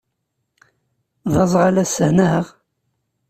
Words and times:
D 1.31 1.33
aẓɣal 1.43 1.77
ass-a, 1.83 2.07
naɣ? 2.15 2.45